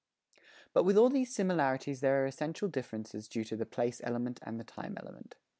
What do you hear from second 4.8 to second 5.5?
element.